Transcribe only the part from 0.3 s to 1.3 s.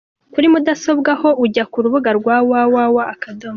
Kuri mudasobwa ho,